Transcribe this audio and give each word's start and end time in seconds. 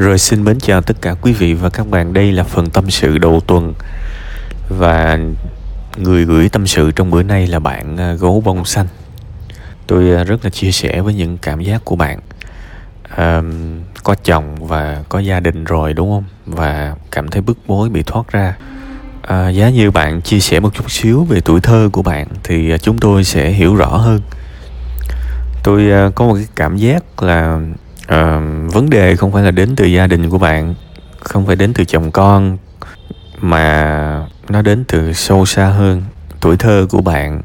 Rồi 0.00 0.18
xin 0.18 0.44
mến 0.44 0.60
chào 0.60 0.82
tất 0.82 1.02
cả 1.02 1.14
quý 1.22 1.32
vị 1.32 1.54
và 1.54 1.70
các 1.70 1.88
bạn. 1.88 2.12
Đây 2.12 2.32
là 2.32 2.44
phần 2.44 2.70
tâm 2.70 2.90
sự 2.90 3.18
đầu 3.18 3.40
tuần. 3.46 3.74
Và 4.68 5.18
người 5.96 6.24
gửi 6.24 6.48
tâm 6.48 6.66
sự 6.66 6.90
trong 6.90 7.10
bữa 7.10 7.22
nay 7.22 7.46
là 7.46 7.58
bạn 7.58 7.96
à, 7.96 8.12
gấu 8.12 8.40
bông 8.40 8.64
xanh. 8.64 8.86
Tôi 9.86 10.14
à, 10.14 10.24
rất 10.24 10.44
là 10.44 10.50
chia 10.50 10.72
sẻ 10.72 11.00
với 11.00 11.14
những 11.14 11.38
cảm 11.38 11.60
giác 11.60 11.84
của 11.84 11.96
bạn. 11.96 12.20
À, 13.16 13.42
Có 14.04 14.14
chồng 14.24 14.68
và 14.68 15.02
có 15.08 15.18
gia 15.18 15.40
đình 15.40 15.64
rồi 15.64 15.92
đúng 15.92 16.10
không? 16.10 16.24
Và 16.46 16.94
cảm 17.10 17.28
thấy 17.28 17.42
bức 17.42 17.58
bối 17.66 17.88
bị 17.88 18.02
thoát 18.02 18.32
ra. 18.32 18.56
À, 19.22 19.48
Giá 19.48 19.70
như 19.70 19.90
bạn 19.90 20.20
chia 20.22 20.40
sẻ 20.40 20.60
một 20.60 20.74
chút 20.74 20.90
xíu 20.90 21.24
về 21.24 21.40
tuổi 21.40 21.60
thơ 21.60 21.88
của 21.92 22.02
bạn 22.02 22.26
Thì 22.42 22.70
à, 22.70 22.78
chúng 22.78 22.98
tôi 22.98 23.24
sẽ 23.24 23.50
hiểu 23.50 23.74
rõ 23.74 23.96
hơn. 23.96 24.20
Tôi 25.62 26.12
có 26.14 26.26
một 26.26 26.34
cái 26.34 26.46
cảm 26.56 26.76
giác 26.76 27.22
là 27.22 27.60
à, 28.10 28.40
vấn 28.72 28.90
đề 28.90 29.16
không 29.16 29.32
phải 29.32 29.42
là 29.42 29.50
đến 29.50 29.76
từ 29.76 29.86
gia 29.86 30.06
đình 30.06 30.30
của 30.30 30.38
bạn 30.38 30.74
không 31.20 31.46
phải 31.46 31.56
đến 31.56 31.72
từ 31.74 31.84
chồng 31.84 32.10
con 32.10 32.58
mà 33.40 34.26
nó 34.48 34.62
đến 34.62 34.84
từ 34.88 35.12
sâu 35.12 35.46
xa 35.46 35.66
hơn 35.66 36.02
tuổi 36.40 36.56
thơ 36.56 36.86
của 36.90 37.00
bạn 37.00 37.42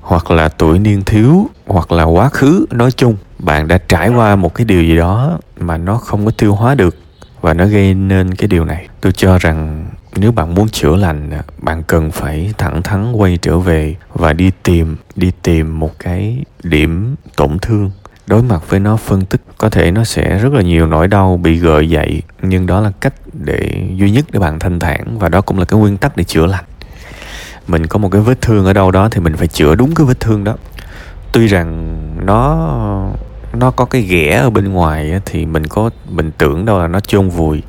hoặc 0.00 0.30
là 0.30 0.48
tuổi 0.48 0.78
niên 0.78 1.02
thiếu 1.04 1.50
hoặc 1.66 1.92
là 1.92 2.04
quá 2.04 2.28
khứ. 2.28 2.66
Nói 2.70 2.90
chung 2.92 3.16
bạn 3.38 3.68
đã 3.68 3.78
trải 3.78 4.08
qua 4.08 4.36
một 4.36 4.54
cái 4.54 4.64
điều 4.64 4.82
gì 4.82 4.96
đó 4.96 5.38
mà 5.56 5.76
nó 5.76 5.96
không 5.96 6.24
có 6.24 6.30
tiêu 6.30 6.54
hóa 6.54 6.74
được 6.74 6.96
và 7.40 7.54
nó 7.54 7.66
gây 7.66 7.94
nên 7.94 8.34
cái 8.34 8.48
điều 8.48 8.64
này. 8.64 8.88
Tôi 9.00 9.12
cho 9.12 9.38
rằng 9.38 9.86
nếu 10.16 10.32
bạn 10.32 10.54
muốn 10.54 10.68
chữa 10.68 10.96
lành 10.96 11.30
bạn 11.58 11.82
cần 11.82 12.10
phải 12.10 12.54
thẳng 12.58 12.82
thắn 12.82 13.12
quay 13.12 13.38
trở 13.42 13.58
về 13.58 13.96
và 14.14 14.32
đi 14.32 14.50
tìm 14.62 14.96
đi 15.16 15.32
tìm 15.42 15.80
một 15.80 15.98
cái 15.98 16.44
điểm 16.62 17.14
tổn 17.36 17.58
thương 17.58 17.90
đối 18.26 18.42
mặt 18.42 18.70
với 18.70 18.80
nó, 18.80 18.96
phân 18.96 19.24
tích 19.24 19.40
có 19.58 19.70
thể 19.70 19.90
nó 19.90 20.04
sẽ 20.04 20.38
rất 20.38 20.52
là 20.52 20.62
nhiều 20.62 20.86
nỗi 20.86 21.08
đau 21.08 21.36
bị 21.36 21.58
gợi 21.58 21.88
dậy, 21.88 22.22
nhưng 22.42 22.66
đó 22.66 22.80
là 22.80 22.92
cách 23.00 23.14
để 23.32 23.88
duy 23.96 24.10
nhất 24.10 24.24
để 24.32 24.38
bạn 24.38 24.58
thanh 24.58 24.78
thản, 24.78 25.18
và 25.18 25.28
đó 25.28 25.40
cũng 25.40 25.58
là 25.58 25.64
cái 25.64 25.80
nguyên 25.80 25.96
tắc 25.96 26.16
để 26.16 26.24
chữa 26.24 26.46
lành. 26.46 26.64
Mình 27.66 27.86
có 27.86 27.98
một 27.98 28.08
cái 28.08 28.20
vết 28.20 28.40
thương 28.40 28.64
ở 28.64 28.72
đâu 28.72 28.90
đó 28.90 29.08
thì 29.08 29.20
mình 29.20 29.36
phải 29.36 29.48
chữa 29.48 29.74
đúng 29.74 29.94
cái 29.94 30.06
vết 30.06 30.20
thương 30.20 30.44
đó. 30.44 30.56
Tuy 31.32 31.46
rằng 31.46 31.98
nó 32.26 32.68
nó 33.54 33.70
có 33.70 33.84
cái 33.84 34.02
ghẻ 34.02 34.36
ở 34.42 34.50
bên 34.50 34.72
ngoài 34.72 35.20
thì 35.24 35.46
mình 35.46 35.66
có, 35.66 35.90
mình 36.10 36.30
tưởng 36.38 36.64
đâu 36.64 36.78
là 36.78 36.86
nó 36.86 37.00
chôn 37.00 37.28
vùi. 37.28 37.62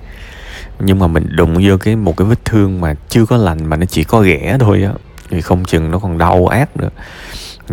Nhưng 0.80 1.00
mà 1.00 1.08
mình 1.08 1.28
đụng 1.36 1.58
vô 1.64 1.78
cái, 1.78 1.96
một 1.96 2.18
cái 2.18 2.28
vết 2.28 2.46
thương 2.46 2.82
mà 2.82 2.94
chưa 3.10 3.26
có 3.26 3.38
lành 3.38 3.66
mà 3.66 3.78
nó 3.78 3.86
chỉ 3.86 4.04
có 4.04 4.20
ghẻ 4.20 4.58
thôi 4.60 4.84
á, 4.84 4.92
thì 5.30 5.42
không 5.42 5.66
chừng 5.66 5.92
nó 5.92 6.00
còn 6.00 6.18
đau 6.18 6.48
ác 6.48 6.78
nữa 6.78 6.90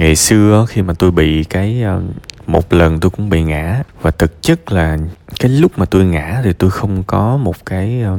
ngày 0.00 0.16
xưa 0.16 0.66
khi 0.68 0.82
mà 0.82 0.94
tôi 0.98 1.10
bị 1.10 1.44
cái 1.44 1.82
ờ, 1.82 2.00
một 2.46 2.72
lần 2.72 3.00
tôi 3.00 3.10
cũng 3.10 3.30
bị 3.30 3.42
ngã, 3.42 3.82
và 4.02 4.10
thực 4.10 4.42
chất 4.42 4.72
là 4.72 4.98
cái 5.40 5.50
lúc 5.50 5.78
mà 5.78 5.86
tôi 5.86 6.04
ngã 6.04 6.40
thì 6.44 6.52
tôi 6.52 6.70
không 6.70 7.02
có 7.02 7.36
một 7.36 7.66
cái 7.66 8.02
ờ, 8.02 8.18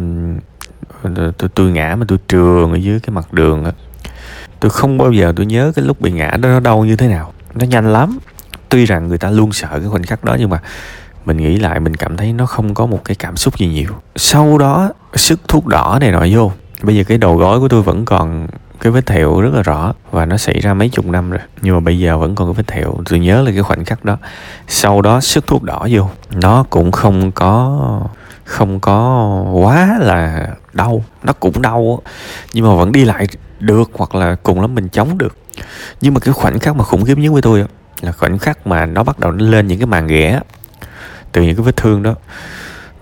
tôi 1.38 1.50
tôi 1.56 1.72
ngã 1.72 1.96
mà 2.00 2.06
tôi 2.08 2.18
trường 2.28 2.72
ở 2.72 2.76
dưới 2.76 3.00
cái 3.00 3.14
mặt 3.14 3.34
đường 3.34 3.64
á. 3.64 3.72
Tôi 4.60 4.72
không 4.72 4.98
bao 4.98 5.12
giờ 5.12 5.34
tôi 5.36 5.46
nhớ 5.46 5.72
cái 5.76 5.86
lúc 5.86 6.02
bị 6.02 6.12
ngã 6.12 6.30
đó 6.30 6.50
nó 6.50 6.60
đau 6.60 6.86
như 6.86 6.96
thế 6.96 7.08
nào. 7.08 7.34
Nó 7.54 7.66
nhanh 7.66 7.94
lắm. 7.94 8.20
Tuy 8.70 8.86
rằng 8.86 9.08
người 9.08 9.18
ta 9.18 9.30
luôn 9.30 9.54
sợ 9.54 9.68
cái 9.72 9.90
khoảnh 9.90 10.04
khắc 10.04 10.24
đó, 10.24 10.36
nhưng 10.40 10.50
mà 10.50 10.62
mình 11.26 11.38
nghĩ 11.38 11.58
lại 11.58 11.80
mình 11.80 11.96
cảm 11.96 12.18
thấy 12.18 12.34
nó 12.34 12.46
không 12.46 12.74
có 12.74 12.86
một 12.86 13.02
cái 13.06 13.16
cảm 13.16 13.38
xúc 13.38 13.58
gì 13.58 13.68
nhiều. 13.68 13.92
Sau 14.16 14.58
đó, 14.58 14.92
sức 15.16 15.40
thuốc 15.48 15.68
đỏ 15.68 15.98
này 16.02 16.12
nọ 16.12 16.26
vô. 16.32 16.52
Bây 16.84 16.96
giờ 16.96 17.04
cái 17.04 17.18
đầu 17.18 17.38
gối 17.38 17.60
của 17.60 17.68
tôi 17.68 17.82
vẫn 17.82 18.06
còn 18.06 18.48
cái 18.82 18.92
vết 18.92 19.06
thẹo 19.06 19.42
rất 19.42 19.54
là 19.54 19.62
rõ 19.62 19.94
và 20.12 20.26
nó 20.26 20.38
xảy 20.38 20.60
ra 20.60 20.74
mấy 20.74 20.90
chục 20.90 21.06
năm 21.06 21.30
rồi. 21.30 21.40
Nhưng 21.62 21.74
mà 21.74 21.80
bây 21.80 22.00
giờ 22.00 22.18
vẫn 22.18 22.36
còn 22.36 22.48
cái 22.48 22.54
vết 22.54 22.68
thẹo. 22.68 22.96
Tôi 23.10 23.20
nhớ 23.20 23.42
là 23.42 23.52
cái 23.52 23.64
khoảnh 23.64 23.86
khắc 23.86 24.06
đó. 24.06 24.18
Sau 24.68 25.02
đó 25.02 25.22
sức 25.22 25.48
thuốc 25.48 25.64
đỏ 25.64 25.88
vô. 25.92 26.10
Nó 26.32 26.66
cũng 26.70 26.92
không 26.92 27.32
có 27.32 28.02
không 28.44 28.80
có 28.80 29.28
quá 29.52 29.98
là 30.00 30.48
đau. 30.74 31.04
Nó 31.24 31.34
cũng 31.34 31.62
đau 31.62 32.02
nhưng 32.54 32.68
mà 32.68 32.76
vẫn 32.76 32.92
đi 32.92 33.06
lại 33.06 33.28
được 33.60 33.90
hoặc 33.94 34.16
là 34.16 34.36
cùng 34.44 34.62
lắm 34.62 34.76
mình 34.76 34.90
chống 34.90 35.18
được. 35.18 35.36
Nhưng 36.02 36.14
mà 36.14 36.20
cái 36.20 36.34
khoảnh 36.34 36.60
khắc 36.60 36.76
mà 36.76 36.84
khủng 36.84 37.06
khiếp 37.06 37.18
nhất 37.18 37.34
với 37.34 37.42
tôi 37.42 37.66
là 38.02 38.12
khoảnh 38.12 38.40
khắc 38.40 38.68
mà 38.68 38.86
nó 38.86 39.04
bắt 39.04 39.20
đầu 39.20 39.32
nó 39.32 39.46
lên 39.46 39.68
những 39.68 39.80
cái 39.80 39.88
màn 39.88 40.08
ghẻ 40.08 40.40
từ 41.32 41.42
những 41.42 41.56
cái 41.56 41.64
vết 41.64 41.78
thương 41.78 42.04
đó 42.04 42.16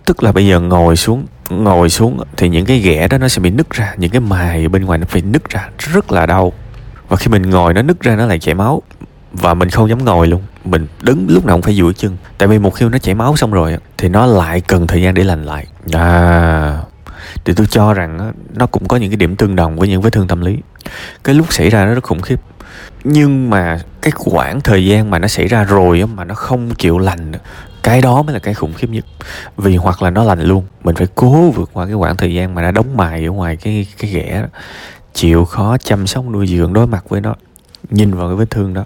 tức 0.09 0.24
là 0.24 0.31
bây 0.31 0.47
giờ 0.47 0.59
ngồi 0.59 0.96
xuống 0.96 1.25
ngồi 1.50 1.90
xuống 1.90 2.24
thì 2.38 2.50
những 2.50 2.66
cái 2.66 2.80
ghẻ 2.80 3.08
đó 3.08 3.18
nó 3.18 3.28
sẽ 3.28 3.42
bị 3.42 3.50
nứt 3.50 3.70
ra 3.70 3.94
những 3.97 4.12
cái 4.12 4.22
mài 4.22 4.68
bên 4.68 4.86
ngoài 4.86 5.00
nó 5.00 5.06
phải 5.09 5.22
nứt 5.22 5.50
ra 5.50 5.70
rất 5.78 6.12
là 6.12 6.25
đau. 6.25 6.53
Và 7.08 7.18
khi 7.18 7.28
mình 7.28 7.50
ngồi 7.50 7.74
nó 7.74 7.81
nứt 7.81 8.02
ra 8.02 8.16
nó 8.16 8.25
lại 8.25 8.40
chảy 8.40 8.56
máu. 8.56 8.81
Và 9.34 9.53
mình 9.53 9.70
không 9.70 9.90
dám 9.90 10.06
ngồi 10.06 10.28
luôn 10.28 10.42
mình 10.66 10.88
đứng 11.02 11.28
lúc 11.30 11.46
nào 11.46 11.56
cũng 11.56 11.62
phải 11.62 11.74
duỗi 11.74 11.94
chân. 11.94 12.18
Tại 12.38 12.47
vì 12.47 12.59
một 12.59 12.70
khi 12.70 12.86
nó 12.90 12.97
chảy 12.97 13.16
máu 13.16 13.36
xong 13.36 13.52
rồi 13.52 13.78
thì 13.97 14.09
nó 14.09 14.25
lại 14.25 14.62
cần 14.62 14.88
thời 14.88 15.02
gian 15.02 15.14
để 15.14 15.24
lành 15.24 15.46
lại. 15.46 15.68
À. 15.94 16.78
Thì 17.46 17.53
tôi 17.53 17.68
cho 17.70 17.94
rằng 17.94 18.34
nó 18.53 18.66
cũng 18.66 18.88
có 18.88 18.97
những 18.97 19.09
cái 19.09 19.18
điểm 19.18 19.36
tương 19.36 19.56
đồng 19.56 19.76
với 19.76 19.88
những 19.88 20.02
vết 20.02 20.14
thương 20.14 20.28
tâm 20.28 20.41
lý. 20.41 20.58
Cái 21.24 21.36
lúc 21.36 21.53
xảy 21.53 21.70
ra 21.70 21.86
nó 21.86 21.94
rất 21.94 22.03
khủng 22.03 22.22
khiếp. 22.22 22.40
Nhưng 23.03 23.50
mà 23.50 23.80
cái 24.02 24.12
khoảng 24.12 24.62
thời 24.62 24.86
gian 24.86 25.09
mà 25.09 25.20
nó 25.20 25.28
xảy 25.28 25.47
ra 25.47 25.64
rồi 25.64 26.06
mà 26.16 26.24
nó 26.24 26.36
không 26.36 26.70
chịu 26.78 26.97
lành 26.97 27.31
cái 27.84 28.01
đó 28.01 28.22
mới 28.22 28.34
là 28.34 28.40
cái 28.40 28.53
khủng 28.53 28.73
khiếp 28.73 28.90
nhất. 28.90 29.06
Vì 29.57 29.75
hoặc 29.75 30.01
là 30.01 30.09
nó 30.09 30.23
lành 30.23 30.41
luôn. 30.41 30.66
Mình 30.84 30.95
phải 30.95 31.07
cố 31.16 31.51
vượt 31.51 31.69
qua 31.73 31.85
cái 31.85 31.95
khoảng 31.95 32.17
thời 32.17 32.34
gian 32.34 32.56
mà 32.56 32.62
đã 32.62 32.72
đóng 32.72 32.97
mài 32.97 33.25
ở 33.25 33.31
ngoài 33.31 33.57
cái 33.57 33.88
cái 33.97 34.12
ghẻ 34.12 34.41
đó. 34.41 34.47
Chịu 35.13 35.45
khó 35.45 35.78
chăm 35.78 36.07
sóc 36.07 36.25
nuôi 36.25 36.47
dưỡng 36.47 36.73
đối 36.73 36.88
mặt 36.88 37.09
với 37.09 37.22
nó. 37.22 37.35
Nhìn 37.90 38.13
vào 38.13 38.28
cái 38.29 38.35
vết 38.35 38.50
thương 38.50 38.73
đó. 38.73 38.85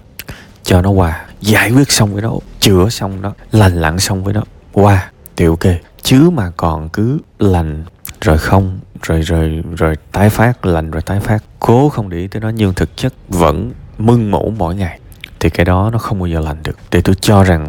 Cho 0.62 0.82
nó 0.82 0.90
qua. 0.90 1.24
Giải 1.40 1.70
quyết 1.70 1.92
xong 1.92 2.12
với 2.12 2.22
nó 2.22 2.32
chữa 2.60 2.88
xong 2.88 3.22
nó. 3.22 3.32
Lành 3.52 3.80
lặn 3.80 3.98
xong 3.98 4.24
với 4.24 4.34
nó. 4.34 4.42
Qua. 4.72 5.10
Thì 5.36 5.46
ok. 5.46 5.64
Chứ 6.02 6.30
mà 6.30 6.50
còn 6.56 6.88
cứ 6.88 7.18
lành, 7.38 7.84
rồi 8.20 8.38
không, 8.38 8.78
rồi 9.02 9.20
rồi 9.20 9.62
rồi 9.76 9.96
tái 10.12 10.30
phát, 10.30 10.66
lành 10.66 10.90
rồi 10.90 11.02
tái 11.02 11.20
phát. 11.20 11.44
Cố 11.60 11.88
không 11.88 12.08
để 12.08 12.18
ý 12.18 12.28
tới 12.28 12.40
nó, 12.40 12.48
nhưng 12.48 12.74
thực 12.74 12.96
chất 12.96 13.14
vẫn 13.28 13.72
mưng 13.98 14.30
mủ 14.30 14.52
mỗi 14.58 14.74
ngày. 14.74 15.00
Thì 15.40 15.50
cái 15.50 15.64
đó 15.64 15.90
nó 15.92 15.98
không 15.98 16.18
bao 16.18 16.26
giờ 16.26 16.40
lành 16.40 16.62
được. 16.62 16.76
Thì 16.90 17.00
tôi 17.00 17.14
cho 17.20 17.44
rằng 17.44 17.68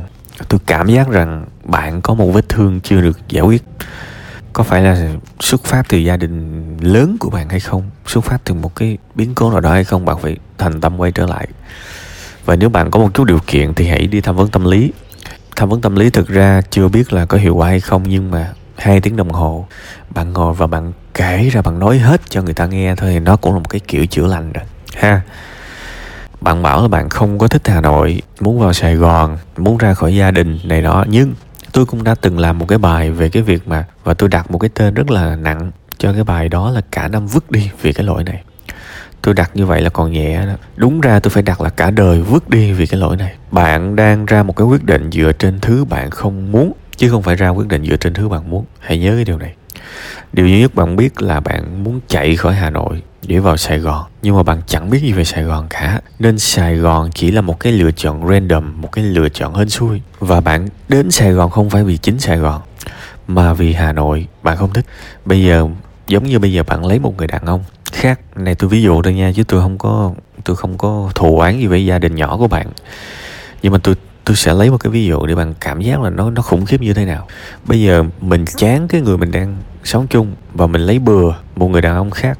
tôi 0.49 0.59
cảm 0.65 0.87
giác 0.87 1.09
rằng 1.09 1.45
bạn 1.63 2.01
có 2.01 2.13
một 2.13 2.31
vết 2.31 2.49
thương 2.49 2.81
chưa 2.81 3.01
được 3.01 3.19
giải 3.29 3.43
quyết. 3.43 3.63
Có 4.53 4.63
phải 4.63 4.81
là 4.81 5.09
xuất 5.39 5.63
phát 5.63 5.83
từ 5.89 5.97
gia 5.97 6.17
đình 6.17 6.77
lớn 6.81 7.17
của 7.19 7.29
bạn 7.29 7.49
hay 7.49 7.59
không? 7.59 7.89
Xuất 8.07 8.23
phát 8.23 8.41
từ 8.43 8.53
một 8.53 8.75
cái 8.75 8.97
biến 9.15 9.35
cố 9.35 9.51
nào 9.51 9.59
đó 9.59 9.71
hay 9.71 9.83
không? 9.83 10.05
Bạn 10.05 10.17
phải 10.21 10.37
thành 10.57 10.81
tâm 10.81 10.97
quay 10.97 11.11
trở 11.11 11.25
lại. 11.25 11.47
Và 12.45 12.55
nếu 12.55 12.69
bạn 12.69 12.91
có 12.91 12.99
một 12.99 13.13
chút 13.13 13.23
điều 13.23 13.39
kiện 13.47 13.73
thì 13.73 13.87
hãy 13.87 14.07
đi 14.07 14.21
tham 14.21 14.35
vấn 14.35 14.49
tâm 14.49 14.65
lý. 14.65 14.91
Tham 15.55 15.69
vấn 15.69 15.81
tâm 15.81 15.95
lý 15.95 16.09
thực 16.09 16.27
ra 16.27 16.61
chưa 16.69 16.87
biết 16.87 17.13
là 17.13 17.25
có 17.25 17.37
hiệu 17.37 17.55
quả 17.55 17.67
hay 17.67 17.79
không, 17.79 18.03
nhưng 18.03 18.31
mà 18.31 18.53
hai 18.77 19.01
tiếng 19.01 19.15
đồng 19.15 19.29
hồ, 19.29 19.67
bạn 20.09 20.33
ngồi 20.33 20.53
và 20.53 20.67
bạn 20.67 20.91
kể 21.13 21.49
ra, 21.49 21.61
bạn 21.61 21.79
nói 21.79 21.97
hết 21.99 22.21
cho 22.29 22.41
người 22.41 22.53
ta 22.53 22.65
nghe 22.65 22.95
thôi 22.95 23.09
thì 23.13 23.19
nó 23.19 23.35
cũng 23.35 23.53
là 23.53 23.59
một 23.59 23.69
cái 23.69 23.81
kiểu 23.87 24.05
chữa 24.05 24.27
lành 24.27 24.51
rồi. 24.53 24.63
Ha 24.95 25.21
bạn 26.45 26.63
bảo 26.63 26.81
là 26.81 26.87
bạn 26.87 27.09
không 27.09 27.37
có 27.37 27.47
thích 27.47 27.67
hà 27.67 27.81
nội, 27.81 28.21
muốn 28.39 28.59
vào 28.59 28.73
sài 28.73 28.95
gòn, 28.95 29.37
muốn 29.57 29.77
ra 29.77 29.93
khỏi 29.93 30.15
gia 30.15 30.31
đình 30.31 30.59
này 30.63 30.81
đó 30.81 31.05
nhưng 31.07 31.33
tôi 31.71 31.85
cũng 31.85 32.03
đã 32.03 32.15
từng 32.15 32.39
làm 32.39 32.59
một 32.59 32.65
cái 32.67 32.77
bài 32.77 33.11
về 33.11 33.29
cái 33.29 33.43
việc 33.43 33.67
mà, 33.67 33.85
và 34.03 34.13
tôi 34.13 34.29
đặt 34.29 34.51
một 34.51 34.57
cái 34.57 34.69
tên 34.73 34.93
rất 34.93 35.11
là 35.11 35.35
nặng 35.35 35.71
cho 35.97 36.13
cái 36.13 36.23
bài 36.23 36.49
đó 36.49 36.71
là 36.71 36.81
cả 36.91 37.07
năm 37.07 37.27
vứt 37.27 37.51
đi 37.51 37.69
vì 37.81 37.93
cái 37.93 38.05
lỗi 38.05 38.23
này. 38.23 38.43
Tôi 39.21 39.33
đặt 39.33 39.51
như 39.53 39.65
vậy 39.65 39.81
là 39.81 39.89
còn 39.89 40.11
nhẹ 40.11 40.45
đó. 40.45 40.53
Đúng 40.75 41.01
ra 41.01 41.19
tôi 41.19 41.31
phải 41.31 41.43
đặt 41.43 41.61
là 41.61 41.69
cả 41.69 41.91
đời 41.91 42.21
vứt 42.21 42.49
đi 42.49 42.73
vì 42.73 42.85
cái 42.85 42.99
lỗi 42.99 43.17
này. 43.17 43.33
Bạn 43.51 43.95
đang 43.95 44.25
ra 44.25 44.43
một 44.43 44.55
cái 44.55 44.67
quyết 44.67 44.83
định 44.83 45.11
dựa 45.11 45.31
trên 45.39 45.59
thứ 45.59 45.85
bạn 45.85 46.09
không 46.09 46.51
muốn, 46.51 46.71
chứ 46.97 47.09
không 47.09 47.23
phải 47.23 47.35
ra 47.35 47.49
quyết 47.49 47.67
định 47.67 47.85
dựa 47.85 47.97
trên 47.97 48.13
thứ 48.13 48.29
bạn 48.29 48.49
muốn. 48.49 48.65
Hãy 48.79 48.99
nhớ 48.99 49.11
cái 49.15 49.25
điều 49.25 49.37
này 49.37 49.55
điều 50.33 50.47
duy 50.47 50.61
nhất 50.61 50.75
bạn 50.75 50.95
biết 50.95 51.21
là 51.21 51.39
bạn 51.39 51.83
muốn 51.83 51.99
chạy 52.07 52.35
khỏi 52.35 52.53
hà 52.53 52.69
nội 52.69 53.01
để 53.27 53.39
vào 53.39 53.57
Sài 53.57 53.79
Gòn. 53.79 54.03
Nhưng 54.21 54.35
mà 54.35 54.43
bạn 54.43 54.61
chẳng 54.67 54.89
biết 54.89 54.99
gì 55.01 55.11
về 55.11 55.23
Sài 55.23 55.43
Gòn 55.43 55.67
cả. 55.69 56.01
Nên 56.19 56.39
Sài 56.39 56.75
Gòn 56.75 57.09
chỉ 57.13 57.31
là 57.31 57.41
một 57.41 57.59
cái 57.59 57.73
lựa 57.73 57.91
chọn 57.91 58.27
random, 58.27 58.81
một 58.81 58.91
cái 58.91 59.03
lựa 59.03 59.29
chọn 59.29 59.55
hên 59.55 59.69
xui. 59.69 60.01
Và 60.19 60.41
bạn 60.41 60.67
đến 60.89 61.11
Sài 61.11 61.31
Gòn 61.31 61.49
không 61.49 61.69
phải 61.69 61.83
vì 61.83 61.97
chính 61.97 62.19
Sài 62.19 62.37
Gòn, 62.37 62.61
mà 63.27 63.53
vì 63.53 63.73
Hà 63.73 63.93
Nội. 63.93 64.27
Bạn 64.43 64.57
không 64.57 64.73
thích. 64.73 64.85
Bây 65.25 65.43
giờ, 65.43 65.67
giống 66.07 66.23
như 66.23 66.39
bây 66.39 66.53
giờ 66.53 66.63
bạn 66.63 66.85
lấy 66.85 66.99
một 66.99 67.17
người 67.17 67.27
đàn 67.27 67.45
ông 67.45 67.63
khác. 67.91 68.19
Này, 68.35 68.55
tôi 68.55 68.69
ví 68.69 68.81
dụ 68.81 69.01
thôi 69.01 69.13
nha, 69.13 69.31
chứ 69.35 69.43
tôi 69.43 69.61
không 69.61 69.77
có, 69.77 70.13
tôi 70.43 70.55
không 70.55 70.77
có 70.77 71.11
thù 71.15 71.39
oán 71.39 71.59
gì 71.59 71.67
với 71.67 71.85
gia 71.85 71.99
đình 71.99 72.15
nhỏ 72.15 72.37
của 72.37 72.47
bạn. 72.47 72.67
Nhưng 73.61 73.73
mà 73.73 73.79
tôi 73.83 73.95
tôi 74.25 74.35
sẽ 74.35 74.53
lấy 74.53 74.69
một 74.69 74.77
cái 74.77 74.91
ví 74.91 75.05
dụ 75.05 75.25
để 75.25 75.35
bạn 75.35 75.53
cảm 75.61 75.81
giác 75.81 76.01
là 76.01 76.09
nó 76.09 76.29
nó 76.29 76.41
khủng 76.41 76.65
khiếp 76.65 76.81
như 76.81 76.93
thế 76.93 77.05
nào. 77.05 77.27
Bây 77.65 77.81
giờ 77.81 78.03
mình 78.21 78.45
chán 78.55 78.87
cái 78.87 79.01
người 79.01 79.17
mình 79.17 79.31
đang 79.31 79.57
sống 79.83 80.07
chung 80.07 80.35
và 80.53 80.67
mình 80.67 80.81
lấy 80.81 80.99
bừa 80.99 81.33
một 81.55 81.67
người 81.67 81.81
đàn 81.81 81.95
ông 81.95 82.11
khác. 82.11 82.39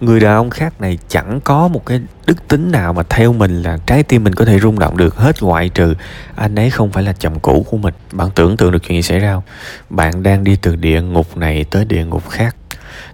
Người 0.00 0.20
đàn 0.20 0.34
ông 0.34 0.50
khác 0.50 0.80
này 0.80 0.98
chẳng 1.08 1.40
có 1.44 1.68
một 1.68 1.86
cái 1.86 2.00
đức 2.26 2.48
tính 2.48 2.72
nào 2.72 2.92
mà 2.92 3.02
theo 3.02 3.32
mình 3.32 3.62
là 3.62 3.78
trái 3.86 4.02
tim 4.02 4.24
mình 4.24 4.34
có 4.34 4.44
thể 4.44 4.58
rung 4.58 4.78
động 4.78 4.96
được 4.96 5.16
hết 5.16 5.42
ngoại 5.42 5.68
trừ 5.68 5.94
anh 6.36 6.54
ấy 6.54 6.70
không 6.70 6.92
phải 6.92 7.02
là 7.02 7.12
chồng 7.12 7.40
cũ 7.40 7.66
của 7.70 7.76
mình. 7.76 7.94
Bạn 8.12 8.28
tưởng 8.34 8.56
tượng 8.56 8.72
được 8.72 8.82
chuyện 8.82 8.98
gì 8.98 9.02
xảy 9.02 9.18
ra 9.18 9.34
không? 9.34 9.42
Bạn 9.90 10.22
đang 10.22 10.44
đi 10.44 10.56
từ 10.62 10.76
địa 10.76 11.02
ngục 11.02 11.36
này 11.36 11.64
tới 11.64 11.84
địa 11.84 12.04
ngục 12.04 12.28
khác. 12.28 12.56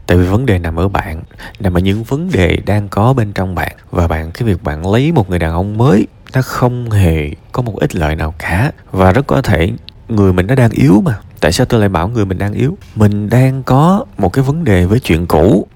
Tại 0.06 0.19
vì 0.19 0.26
vấn 0.26 0.46
đề 0.46 0.58
nằm 0.58 0.76
ở 0.76 0.88
bạn, 0.88 1.23
nằm 1.61 1.75
ở 1.75 1.81
những 1.81 2.02
vấn 2.02 2.31
đề 2.31 2.56
đang 2.67 2.88
có 2.88 3.12
bên 3.12 3.32
trong 3.32 3.55
bạn. 3.55 3.73
Và 3.91 4.08
bạn, 4.08 4.31
cái 4.32 4.49
việc 4.49 4.62
bạn 4.62 4.93
lấy 4.93 5.12
một 5.12 5.31
người 5.31 5.38
đàn 5.38 5.52
ông 5.52 5.79
mới 5.79 6.06
nó 6.34 6.42
không 6.42 6.90
hề 6.90 7.31
có 7.52 7.62
một 7.62 7.76
ít 7.81 7.94
lợi 7.94 8.16
nào 8.16 8.34
cả. 8.38 8.72
Và 8.90 9.12
rất 9.12 9.26
có 9.26 9.42
thể 9.42 9.70
người 10.08 10.32
mình 10.32 10.46
nó 10.46 10.54
đang 10.54 10.70
yếu 10.70 11.02
mà. 11.04 11.19
Tại 11.40 11.52
sao 11.52 11.66
tôi 11.66 11.81
lại 11.81 11.88
bảo 11.88 12.08
người 12.08 12.25
mình 12.25 12.38
đang 12.38 12.52
yếu? 12.52 12.78
Mình 12.94 13.28
đang 13.28 13.62
có 13.62 14.04
một 14.19 14.32
cái 14.32 14.44
vấn 14.44 14.64
đề 14.64 14.86
với 14.86 15.00
chuyện 15.00 15.26
cũ. 15.26 15.66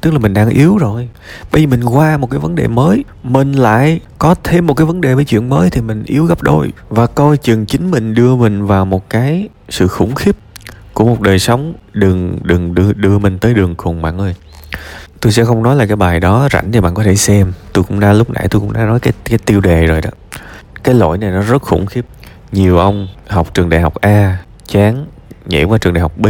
Tức 0.00 0.10
là 0.10 0.18
mình 0.18 0.34
đang 0.34 0.48
yếu 0.48 0.76
rồi. 0.76 1.08
Bây 1.52 1.62
giờ 1.62 1.68
mình 1.68 1.84
qua 1.84 2.16
một 2.16 2.30
cái 2.30 2.40
vấn 2.40 2.54
đề 2.54 2.68
mới. 2.68 3.04
Mình 3.22 3.52
lại 3.52 4.00
có 4.18 4.34
thêm 4.44 4.66
một 4.66 4.74
cái 4.74 4.86
vấn 4.86 5.00
đề 5.00 5.14
với 5.14 5.24
chuyện 5.24 5.48
mới 5.48 5.70
thì 5.70 5.80
mình 5.80 6.04
yếu 6.04 6.24
gấp 6.24 6.42
đôi. 6.42 6.72
Và 6.88 7.06
coi 7.06 7.36
chừng 7.36 7.66
chính 7.66 7.90
mình 7.90 8.14
đưa 8.14 8.36
mình 8.36 8.66
vào 8.66 8.84
một 8.84 9.10
cái 9.10 9.48
sự 9.68 9.88
khủng 9.88 10.14
khiếp 10.14 10.36
của 10.92 11.04
một 11.04 11.20
đời 11.20 11.38
sống. 11.38 11.74
Đừng 11.92 12.38
đừng 12.42 12.74
đưa 12.74 12.92
đưa 12.92 13.18
mình 13.18 13.38
tới 13.38 13.54
đường 13.54 13.74
cùng, 13.74 14.02
bạn 14.02 14.18
ơi 14.18 14.34
tôi 15.20 15.32
sẽ 15.32 15.44
không 15.44 15.62
nói 15.62 15.76
là 15.76 15.86
cái 15.86 15.96
bài 15.96 16.20
đó 16.20 16.48
rảnh 16.52 16.72
thì 16.72 16.80
bạn 16.80 16.94
có 16.94 17.02
thể 17.02 17.16
xem. 17.16 17.52
Tôi 17.72 17.84
cũng 17.84 18.00
đã, 18.00 18.12
lúc 18.12 18.30
nãy 18.30 18.48
tôi 18.50 18.60
cũng 18.60 18.72
đã 18.72 18.84
nói 18.84 19.00
cái 19.00 19.12
cái 19.24 19.38
tiêu 19.38 19.60
đề 19.60 19.86
rồi 19.86 20.00
đó. 20.00 20.10
Cái 20.84 20.94
lỗi 20.94 21.18
này 21.18 21.30
nó 21.30 21.42
rất 21.42 21.62
khủng 21.62 21.86
khiếp. 21.86 22.04
Nhiều 22.52 22.78
ông 22.78 23.08
học 23.28 23.54
trường 23.54 23.68
đại 23.68 23.80
học 23.80 23.94
A 23.94 24.38
chán 24.66 25.06
nhảy 25.46 25.64
qua 25.64 25.78
trường 25.78 25.94
đại 25.94 26.02
học 26.02 26.18
B. 26.18 26.26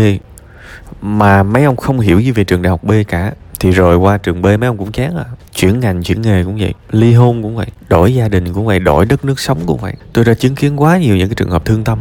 Mà 1.03 1.43
mấy 1.43 1.65
ông 1.65 1.77
không 1.77 2.01
hiểu 2.01 2.21
gì 2.21 2.31
về 2.31 2.45
trường 2.45 2.63
đại 2.63 2.71
học 2.71 2.85
B 2.85 2.93
cả. 3.09 3.33
Thì 3.61 3.71
rồi 3.71 3.97
qua 3.97 4.19
trường 4.19 4.43
B 4.43 4.45
mấy 4.45 4.67
ông 4.67 4.79
cũng 4.79 4.93
chán 4.93 5.17
à. 5.17 5.25
Chuyển 5.55 5.81
ngành, 5.81 6.03
chuyển 6.03 6.23
nghề 6.23 6.45
cũng 6.45 6.57
vậy. 6.61 6.75
Ly 6.91 7.13
hôn 7.15 7.43
cũng 7.43 7.57
vậy. 7.57 7.67
Đổi 7.89 8.15
gia 8.15 8.29
đình 8.29 8.53
cũng 8.55 8.67
vậy. 8.67 8.79
Đổi 8.79 9.07
đất 9.07 9.25
nước 9.25 9.41
sống 9.41 9.59
cũng 9.67 9.81
vậy. 9.81 9.95
Tôi 10.13 10.25
đã 10.25 10.35
chứng 10.35 10.55
kiến 10.55 10.81
quá 10.81 10.99
nhiều 10.99 11.17
những 11.17 11.29
cái 11.29 11.35
trường 11.35 11.51
hợp 11.51 11.65
thương 11.65 11.85
tâm. 11.85 11.99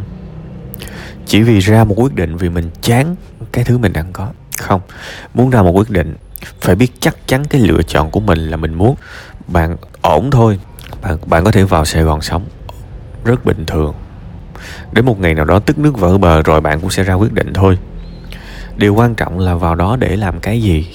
Chỉ 1.25 1.41
vì 1.41 1.59
ra 1.59 1.83
một 1.83 1.95
quyết 1.97 2.15
định 2.15 2.37
vì 2.37 2.49
mình 2.49 2.69
chán 2.81 3.15
cái 3.51 3.63
thứ 3.63 3.77
mình 3.77 3.93
đang 3.93 4.13
có. 4.13 4.29
Không. 4.57 4.81
Muốn 5.33 5.49
ra 5.49 5.63
một 5.63 5.71
quyết 5.71 5.89
định 5.89 6.15
phải 6.61 6.75
biết 6.75 6.91
chắc 6.99 7.27
chắn 7.27 7.45
cái 7.45 7.61
lựa 7.61 7.81
chọn 7.87 8.11
của 8.11 8.19
mình 8.19 8.39
là 8.39 8.57
mình 8.57 8.73
muốn 8.73 8.95
bạn 9.47 9.77
ổn 10.01 10.31
thôi. 10.31 10.59
Bạn 11.01 11.17
bạn 11.25 11.43
có 11.43 11.51
thể 11.51 11.63
vào 11.63 11.85
sài 11.85 12.03
gòn 12.03 12.21
sống 12.21 12.45
rất 13.25 13.45
bình 13.45 13.65
thường. 13.65 13.93
Đến 14.91 15.05
một 15.05 15.19
ngày 15.19 15.33
nào 15.33 15.45
đó 15.45 15.59
tức 15.59 15.77
nước 15.77 15.97
vỡ 15.97 16.17
bờ 16.17 16.41
rồi 16.41 16.61
bạn 16.61 16.79
cũng 16.79 16.89
sẽ 16.89 17.03
ra 17.03 17.13
quyết 17.13 17.33
định 17.33 17.53
thôi. 17.53 17.77
Điều 18.77 18.95
quan 18.95 19.15
trọng 19.15 19.39
là 19.39 19.55
vào 19.55 19.75
đó 19.75 19.95
để 19.99 20.15
làm 20.15 20.39
cái 20.39 20.61
gì? 20.61 20.87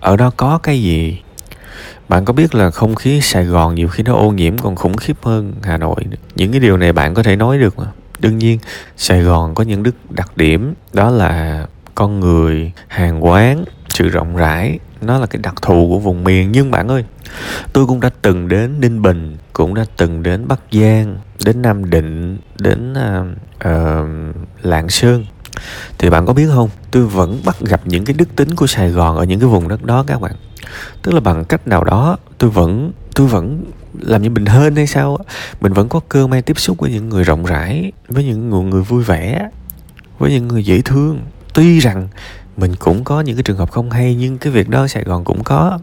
Ở 0.00 0.16
đó 0.16 0.30
có 0.36 0.58
cái 0.62 0.82
gì? 0.82 1.18
Bạn 2.08 2.24
có 2.24 2.32
biết 2.32 2.54
là 2.54 2.70
không 2.70 2.94
khí 2.94 3.20
sài 3.20 3.44
gòn 3.44 3.74
nhiều 3.74 3.88
khi 3.88 4.02
nó 4.02 4.14
ô 4.14 4.30
nhiễm 4.30 4.58
còn 4.58 4.76
khủng 4.76 4.96
khiếp 4.96 5.16
hơn 5.22 5.54
hà 5.62 5.76
nội 5.76 6.04
những 6.34 6.50
cái 6.50 6.60
điều 6.60 6.76
này 6.76 6.92
bạn 6.92 7.14
có 7.14 7.22
thể 7.22 7.36
nói 7.36 7.58
được 7.58 7.78
mà. 7.78 7.84
Đương 8.18 8.38
nhiên, 8.38 8.58
sài 8.96 9.22
gòn 9.22 9.54
có 9.54 9.64
những 9.64 9.82
đức 9.82 9.94
đặc 10.10 10.36
điểm, 10.36 10.74
đó 10.92 11.10
là 11.10 11.66
con 11.94 12.20
người, 12.20 12.72
hàng 12.88 13.24
quán, 13.24 13.64
sự 13.88 14.08
rộng 14.08 14.36
rãi 14.36 14.78
nó 15.00 15.18
là 15.18 15.26
cái 15.26 15.42
đặc 15.42 15.54
thù 15.62 15.88
của 15.88 15.98
vùng 15.98 16.24
miền. 16.24 16.52
Nhưng 16.52 16.70
bạn 16.70 16.88
ơi 16.88 17.04
tôi 17.72 17.86
cũng 17.86 18.00
đã 18.00 18.10
từng 18.22 18.48
đến 18.48 18.80
ninh 18.80 19.02
bình 19.02 19.36
cũng 19.52 19.74
đã 19.74 19.84
từng 19.96 20.22
đến 20.22 20.48
bắc 20.48 20.60
giang 20.72 21.18
đến 21.44 21.62
nam 21.62 21.90
định 21.90 22.38
đến 22.58 22.92
uh, 22.92 23.26
uh, 23.68 24.36
lạng 24.62 24.88
sơn. 24.88 25.26
Thì 25.98 26.10
bạn 26.10 26.26
có 26.26 26.32
biết 26.32 26.46
không 26.54 26.68
tôi 26.90 27.06
vẫn 27.06 27.40
bắt 27.44 27.60
gặp 27.60 27.80
những 27.84 28.04
cái 28.04 28.14
đức 28.18 28.36
tính 28.36 28.54
của 28.54 28.66
sài 28.66 28.90
gòn 28.90 29.16
ở 29.16 29.24
những 29.24 29.40
cái 29.40 29.48
vùng 29.48 29.68
đất 29.68 29.84
đó 29.84 30.04
các 30.06 30.20
bạn. 30.20 30.32
Tức 31.02 31.12
là 31.12 31.20
bằng 31.20 31.44
cách 31.44 31.68
nào 31.68 31.84
đó 31.84 32.16
tôi 32.38 32.50
vẫn 32.50 32.92
tôi 33.14 33.26
vẫn 33.26 33.64
làm 34.00 34.22
như 34.22 34.30
mình 34.30 34.46
hơn 34.46 34.76
hay 34.76 34.86
sao 34.86 35.18
mình 35.60 35.72
vẫn 35.72 35.88
có 35.88 36.00
cơ 36.08 36.26
may 36.26 36.42
tiếp 36.42 36.58
xúc 36.58 36.78
với 36.78 36.90
những 36.90 37.08
người 37.08 37.24
rộng 37.24 37.44
rãi 37.44 37.92
với 38.08 38.24
những 38.24 38.50
người, 38.50 38.62
người 38.62 38.82
vui 38.82 39.02
vẻ 39.02 39.48
với 40.18 40.30
những 40.30 40.48
người 40.48 40.64
dễ 40.64 40.80
thương 40.80 41.20
tuy 41.54 41.80
rằng 41.80 42.08
mình 42.56 42.76
cũng 42.78 43.04
có 43.04 43.20
những 43.20 43.36
cái 43.36 43.42
trường 43.42 43.56
hợp 43.56 43.70
không 43.70 43.90
hay, 43.90 44.14
nhưng 44.14 44.38
cái 44.38 44.52
việc 44.52 44.68
đó 44.68 44.80
ở 44.80 44.88
Sài 44.88 45.04
Gòn 45.04 45.24
cũng 45.24 45.44
có. 45.44 45.78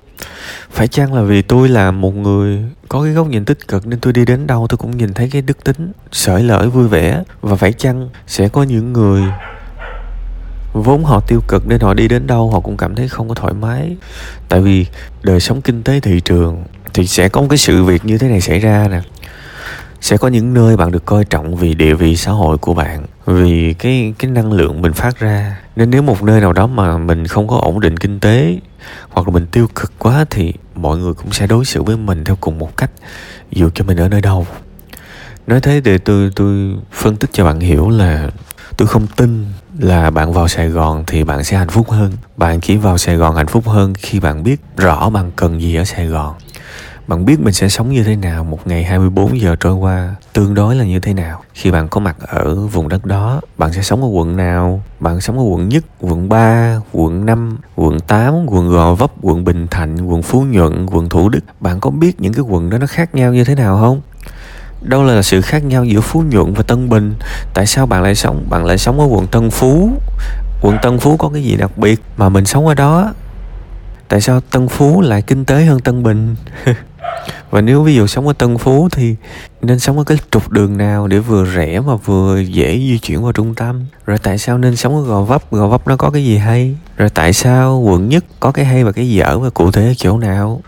Phải 0.72 0.88
chăng 0.88 1.14
là 1.14 1.22
vì 1.22 1.42
tôi 1.42 1.70
là 1.70 1.92
một 1.92 2.16
người 2.16 2.64
có 2.90 3.04
cái 3.04 3.12
góc 3.12 3.28
nhìn 3.28 3.46
tích 3.46 3.68
cực 3.68 3.88
nên 3.88 4.00
tôi 4.00 4.14
đi 4.14 4.26
đến 4.26 4.48
đâu 4.48 4.68
tôi 4.70 4.78
cũng 4.78 4.98
nhìn 4.98 5.14
thấy 5.14 5.30
cái 5.30 5.42
đức 5.42 5.64
tính 5.64 5.92
sởi 6.12 6.44
lởi 6.44 6.70
vui 6.70 6.88
vẻ. 6.88 7.24
Và 7.42 7.56
phải 7.56 7.74
chăng 7.74 8.10
sẽ 8.28 8.50
có 8.50 8.64
những 8.64 8.94
người 8.94 9.24
vốn 10.74 11.04
họ 11.04 11.22
tiêu 11.28 11.42
cực 11.48 11.68
nên 11.68 11.80
họ 11.80 11.94
đi 11.94 12.08
đến 12.08 12.28
đâu 12.28 12.52
họ 12.52 12.60
cũng 12.60 12.78
cảm 12.78 12.96
thấy 12.96 13.08
không 13.08 13.30
có 13.30 13.36
thoải 13.36 13.54
mái. 13.54 13.98
Tại 14.50 14.62
vì 14.62 14.86
đời 15.24 15.40
sống 15.40 15.62
kinh 15.62 15.84
tế, 15.84 16.00
thị 16.00 16.20
trường 16.20 16.64
thì 16.94 17.08
sẽ 17.08 17.30
có 17.30 17.42
một 17.42 17.48
cái 17.50 17.58
sự 17.58 17.84
việc 17.84 18.06
như 18.06 18.18
thế 18.18 18.30
này 18.30 18.42
xảy 18.42 18.60
ra 18.60 18.88
nè 18.92 19.02
sẽ 20.02 20.18
có 20.18 20.28
những 20.28 20.54
nơi 20.54 20.78
bạn 20.78 20.92
được 20.92 21.06
coi 21.06 21.26
trọng 21.26 21.56
vì 21.56 21.74
địa 21.74 21.94
vị 21.94 22.16
xã 22.16 22.32
hội 22.32 22.58
của 22.58 22.74
bạn, 22.74 23.06
vì 23.26 23.74
cái 23.74 24.14
cái 24.20 24.32
năng 24.32 24.52
lượng 24.52 24.82
mình 24.82 24.94
phát 24.94 25.20
ra 25.20 25.60
nên 25.76 25.90
nếu 25.90 26.02
một 26.02 26.24
nơi 26.24 26.42
nào 26.42 26.54
đó 26.54 26.68
mà 26.68 26.98
mình 26.98 27.28
không 27.28 27.48
có 27.48 27.58
ổn 27.58 27.80
định 27.80 27.98
kinh 27.98 28.20
tế 28.20 28.60
hoặc 29.10 29.28
là 29.28 29.34
mình 29.34 29.46
tiêu 29.52 29.68
cực 29.76 29.92
quá 30.00 30.26
thì 30.30 30.54
mọi 30.76 30.98
người 30.98 31.14
cũng 31.14 31.32
sẽ 31.32 31.48
đối 31.48 31.66
xử 31.66 31.84
với 31.84 31.98
mình 31.98 32.24
theo 32.24 32.38
cùng 32.42 32.60
một 32.60 32.78
cách, 32.78 32.92
dù 33.52 33.70
cho 33.74 33.84
mình 33.84 33.98
ở 33.98 34.10
nơi 34.10 34.22
đâu 34.22 34.48
nói 35.48 35.62
thế 35.62 35.82
thì 35.86 35.98
tôi 35.98 36.32
tôi 36.36 36.76
phân 36.92 37.16
tích 37.16 37.30
cho 37.34 37.46
bạn 37.46 37.60
hiểu 37.60 37.90
là 37.90 38.30
tôi 38.78 38.88
không 38.88 39.08
tin 39.16 39.46
là 39.80 40.10
bạn 40.10 40.34
vào 40.34 40.48
Sài 40.48 40.68
Gòn 40.68 41.04
thì 41.08 41.24
bạn 41.24 41.44
sẽ 41.44 41.58
hạnh 41.58 41.70
phúc 41.70 41.92
hơn. 41.92 42.12
Bạn 42.38 42.62
chỉ 42.62 42.78
vào 42.78 42.98
Sài 42.98 43.16
Gòn 43.16 43.36
hạnh 43.36 43.48
phúc 43.48 43.68
hơn 43.68 43.94
khi 43.94 44.20
bạn 44.20 44.44
biết 44.44 44.62
rõ 44.78 45.10
bạn 45.10 45.32
cần 45.36 45.62
gì 45.62 45.76
ở 45.76 45.84
Sài 45.84 46.08
Gòn. 46.08 46.36
Bạn 47.08 47.26
biết 47.26 47.40
mình 47.40 47.54
sẽ 47.54 47.70
sống 47.70 47.90
như 47.92 48.04
thế 48.04 48.16
nào 48.16 48.44
một 48.44 48.68
ngày 48.68 48.84
24 48.84 49.42
giờ 49.42 49.56
trôi 49.60 49.74
qua 49.74 50.16
tương 50.34 50.54
đối 50.54 50.76
là 50.76 50.84
như 50.84 51.00
thế 51.00 51.14
nào. 51.14 51.44
Khi 51.54 51.72
bạn 51.72 51.88
có 51.88 52.00
mặt 52.00 52.18
ở 52.20 52.56
vùng 52.56 52.90
đất 52.90 53.06
đó, 53.06 53.42
bạn 53.58 53.74
sẽ 53.74 53.82
sống 53.82 54.02
ở 54.02 54.08
quận 54.08 54.38
nào? 54.38 54.84
Bạn 55.00 55.22
sống 55.22 55.38
ở 55.38 55.44
quận 55.44 55.70
nhất, 55.70 55.84
quận 56.00 56.30
3, 56.30 56.82
quận 56.92 57.26
5, 57.26 57.58
quận 57.76 58.00
8, 58.00 58.46
quận 58.48 58.70
Gò 58.70 58.94
Vấp, 58.94 59.12
quận 59.22 59.44
Bình 59.44 59.68
Thạnh, 59.68 60.10
quận 60.10 60.22
Phú 60.22 60.42
Nhuận, 60.42 60.86
quận 60.86 61.10
Thủ 61.10 61.30
Đức. 61.30 61.40
Bạn 61.60 61.80
có 61.80 61.90
biết 61.90 62.22
những 62.22 62.34
cái 62.34 62.42
quận 62.42 62.70
đó 62.70 62.78
nó 62.78 62.88
khác 62.88 63.16
nhau 63.16 63.34
như 63.34 63.44
thế 63.44 63.56
nào 63.56 63.78
không? 63.78 64.02
đâu 64.82 65.04
là 65.04 65.22
sự 65.22 65.42
khác 65.42 65.64
nhau 65.64 65.86
giữa 65.86 66.02
phú 66.02 66.24
nhuận 66.30 66.54
và 66.54 66.64
tân 66.64 66.90
bình 66.90 67.16
tại 67.54 67.66
sao 67.66 67.86
bạn 67.86 68.04
lại 68.04 68.16
sống 68.16 68.46
bạn 68.50 68.66
lại 68.66 68.78
sống 68.78 69.00
ở 69.00 69.06
quận 69.06 69.28
tân 69.28 69.50
phú 69.50 69.92
quận 70.62 70.78
tân 70.82 71.00
phú 71.00 71.18
có 71.18 71.30
cái 71.34 71.44
gì 71.44 71.58
đặc 71.58 71.78
biệt 71.78 72.02
mà 72.18 72.30
mình 72.30 72.46
sống 72.46 72.68
ở 72.68 72.74
đó 72.74 73.14
tại 74.08 74.22
sao 74.22 74.42
tân 74.42 74.68
phú 74.68 75.02
lại 75.02 75.22
kinh 75.22 75.46
tế 75.46 75.66
hơn 75.66 75.80
tân 75.80 76.04
bình 76.04 76.36
và 77.50 77.62
nếu 77.62 77.84
ví 77.84 77.96
dụ 77.96 78.08
sống 78.08 78.28
ở 78.28 78.34
tân 78.34 78.58
phú 78.58 78.90
thì 78.92 79.16
nên 79.62 79.80
sống 79.80 79.98
ở 79.98 80.04
cái 80.04 80.18
trục 80.32 80.50
đường 80.50 80.78
nào 80.78 81.08
để 81.08 81.20
vừa 81.20 81.46
rẻ 81.56 81.80
mà 81.80 81.96
vừa 81.96 82.40
dễ 82.40 82.78
di 82.78 83.00
chuyển 83.00 83.24
vào 83.24 83.32
trung 83.32 83.56
tâm? 83.56 83.86
Rồi 84.06 84.18
tại 84.18 84.38
sao 84.38 84.58
nên 84.58 84.76
sống 84.76 84.96
ở 84.96 85.02
gò 85.02 85.22
vấp? 85.22 85.52
Gò 85.52 85.68
vấp 85.68 85.88
nó 85.88 85.98
có 85.98 86.10
cái 86.10 86.26
gì 86.26 86.38
hay? 86.38 86.76
Rồi 86.98 87.10
tại 87.10 87.34
sao 87.34 87.80
quận 87.80 88.10
nhất 88.10 88.26
có 88.40 88.52
cái 88.52 88.66
hay 88.66 88.84
và 88.84 88.92
cái 88.92 89.10
dở 89.10 89.40
và 89.40 89.50
cụ 89.50 89.72
thể 89.72 89.88
ở 89.88 89.94
chỗ 89.98 90.18
nào? 90.18 90.62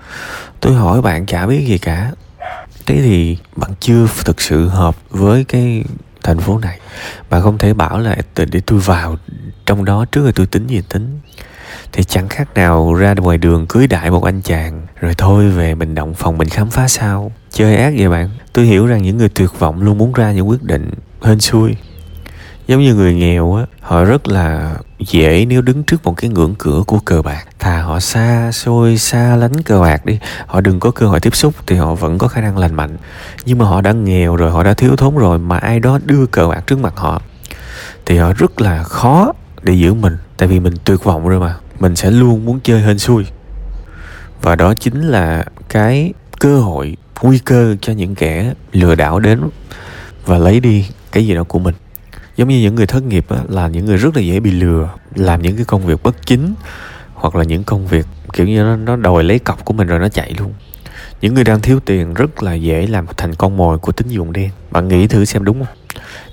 Tôi 0.59 0.73
hỏi 0.73 1.01
bạn 1.01 1.25
chả 1.25 1.47
biết 1.47 1.65
gì 1.67 1.77
cả. 1.77 2.11
Thế 2.85 2.95
thì 2.95 3.37
bạn 3.55 3.71
chưa 3.79 4.07
thực 4.25 4.41
sự 4.41 4.67
hợp 4.67 4.95
với 5.09 5.43
cái 5.43 5.83
thành 6.23 6.39
phố 6.39 6.57
này. 6.57 6.79
Bạn 7.29 7.41
không 7.41 7.57
thể 7.57 7.73
bảo 7.73 7.99
là 7.99 8.17
để 8.35 8.61
tôi 8.65 8.79
vào 8.79 9.15
trong 9.65 9.85
đó 9.85 10.05
trước 10.05 10.23
rồi 10.23 10.33
tôi 10.33 10.45
tính 10.45 10.67
gì 10.67 10.81
tính 10.89 11.19
thì 11.91 12.03
chẳng 12.03 12.29
khác 12.29 12.53
nào 12.55 12.93
ra 12.93 13.13
ngoài 13.13 13.37
đường 13.37 13.67
cưới 13.67 13.87
đại 13.87 14.11
một 14.11 14.23
anh 14.23 14.41
chàng, 14.41 14.81
rồi 14.99 15.13
thôi 15.17 15.49
về 15.49 15.75
mình 15.75 15.95
động 15.95 16.13
phòng 16.13 16.37
mình 16.37 16.49
khám 16.49 16.69
phá 16.69 16.87
sao. 16.87 17.31
Chơi 17.51 17.75
ác 17.75 17.93
vậy 17.97 18.09
bạn. 18.09 18.29
Tôi 18.53 18.65
hiểu 18.65 18.85
rằng 18.85 19.01
những 19.03 19.17
người 19.17 19.29
tuyệt 19.29 19.59
vọng 19.59 19.81
luôn 19.83 19.97
muốn 19.97 20.13
ra 20.13 20.31
những 20.31 20.49
quyết 20.49 20.63
định 20.63 20.91
hên 21.21 21.39
xui. 21.39 21.75
Giống 22.67 22.81
như 22.81 22.95
người 22.95 23.13
nghèo 23.13 23.55
á, 23.55 23.65
họ 23.81 24.03
rất 24.03 24.27
là 24.27 24.75
dễ 24.99 25.45
nếu 25.45 25.61
đứng 25.61 25.83
trước 25.83 26.03
một 26.03 26.13
cái 26.17 26.29
ngưỡng 26.29 26.55
cửa 26.57 26.83
của 26.87 26.99
cờ 26.99 27.21
bạc. 27.21 27.45
Thà 27.59 27.81
họ 27.81 27.99
xa 27.99 28.51
xôi, 28.51 28.97
xa 28.97 29.35
lánh 29.35 29.61
cờ 29.61 29.81
bạc 29.81 30.05
đi. 30.05 30.19
Họ 30.45 30.61
đừng 30.61 30.79
có 30.79 30.91
cơ 30.91 31.07
hội 31.07 31.19
tiếp 31.19 31.35
xúc 31.35 31.53
thì 31.67 31.75
họ 31.75 31.95
vẫn 31.95 32.17
có 32.17 32.27
khả 32.27 32.41
năng 32.41 32.57
lành 32.57 32.75
mạnh. 32.75 32.97
Nhưng 33.45 33.57
mà 33.57 33.65
họ 33.65 33.81
đã 33.81 33.91
nghèo 33.91 34.35
rồi, 34.35 34.51
họ 34.51 34.63
đã 34.63 34.73
thiếu 34.73 34.95
thốn 34.95 35.15
rồi 35.17 35.39
mà 35.39 35.57
ai 35.57 35.79
đó 35.79 35.99
đưa 36.05 36.25
cờ 36.25 36.47
bạc 36.47 36.61
trước 36.67 36.79
mặt 36.79 36.93
họ, 36.95 37.21
thì 38.05 38.17
họ 38.17 38.33
rất 38.33 38.61
là 38.61 38.83
khó 38.83 39.33
để 39.61 39.73
giữ 39.73 39.93
mình. 39.93 40.17
Tại 40.37 40.47
vì 40.47 40.59
mình 40.59 40.73
tuyệt 40.83 41.03
vọng 41.03 41.27
rồi 41.27 41.39
mà 41.39 41.55
mình 41.79 41.95
sẽ 41.95 42.11
luôn 42.11 42.45
muốn 42.45 42.59
chơi 42.63 42.81
hên 42.81 42.99
xui. 42.99 43.25
Và 44.41 44.55
đó 44.55 44.73
chính 44.73 45.01
là 45.01 45.45
cái 45.69 46.13
cơ 46.39 46.59
hội 46.59 46.97
nguy 47.21 47.39
cơ 47.39 47.75
cho 47.81 47.93
những 47.93 48.15
kẻ 48.15 48.53
lừa 48.71 48.95
đảo 48.95 49.19
đến 49.19 49.41
và 50.25 50.37
lấy 50.37 50.59
đi 50.59 50.85
cái 51.11 51.27
gì 51.27 51.33
đó 51.33 51.43
của 51.43 51.59
mình. 51.59 51.75
Giống 52.37 52.49
như 52.49 52.59
những 52.59 52.75
người 52.75 52.87
thất 52.87 53.03
nghiệp 53.03 53.25
á, 53.29 53.37
là 53.49 53.67
những 53.67 53.85
người 53.85 53.97
rất 53.97 54.15
là 54.15 54.21
dễ 54.21 54.39
bị 54.39 54.51
lừa 54.51 54.89
làm 55.15 55.41
những 55.41 55.55
cái 55.55 55.65
công 55.65 55.85
việc 55.85 56.03
bất 56.03 56.25
chính 56.25 56.53
hoặc 57.13 57.35
là 57.35 57.43
những 57.43 57.63
công 57.63 57.87
việc 57.87 58.05
kiểu 58.33 58.47
như 58.47 58.63
nó 58.63 58.75
nó 58.75 58.95
đòi 58.95 59.23
lấy 59.23 59.39
cọc 59.39 59.65
của 59.65 59.73
mình 59.73 59.87
rồi 59.87 59.99
nó 59.99 60.09
chạy 60.09 60.33
luôn. 60.37 60.53
Những 61.21 61.33
người 61.33 61.43
đang 61.43 61.61
thiếu 61.61 61.79
tiền 61.79 62.13
rất 62.13 62.43
là 62.43 62.53
dễ 62.53 62.87
làm 62.87 63.05
thành 63.17 63.35
con 63.35 63.57
mồi 63.57 63.77
của 63.77 63.91
tín 63.91 64.07
dụng 64.07 64.33
đen. 64.33 64.49
Bạn 64.71 64.87
nghĩ 64.87 65.07
thử 65.07 65.25
xem 65.25 65.43
đúng 65.43 65.65
không? 65.65 65.75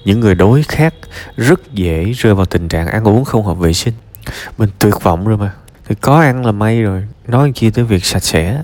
Những 0.04 0.20
người 0.20 0.34
đối 0.34 0.62
khác 0.62 0.94
rất 1.36 1.72
dễ 1.72 2.12
rơi 2.16 2.34
vào 2.34 2.46
tình 2.46 2.68
trạng 2.68 2.86
ăn 2.86 3.08
uống 3.08 3.24
không 3.24 3.44
hợp 3.44 3.54
vệ 3.54 3.72
sinh 3.72 3.94
mình 4.58 4.68
tuyệt 4.78 4.94
vọng 5.02 5.26
rồi 5.26 5.36
mà. 5.36 5.52
Thì 5.88 5.94
có 6.00 6.20
ăn 6.20 6.46
là 6.46 6.52
may 6.52 6.82
rồi. 6.82 7.02
Nói 7.28 7.52
chi 7.54 7.70
tới 7.70 7.84
việc 7.84 8.04
sạch 8.04 8.24
sẽ. 8.24 8.62